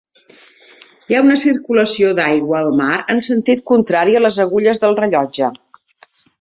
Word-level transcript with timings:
Hi 1.11 1.17
ha 1.17 1.21
una 1.25 1.35
circulació 1.41 2.09
d'aigua 2.21 2.59
al 2.63 2.71
mar 2.81 2.97
en 3.17 3.23
sentit 3.29 3.63
contrari 3.75 4.19
a 4.21 4.25
les 4.29 4.43
agulles 4.49 4.85
del 4.87 5.01
rellotge. 5.05 5.55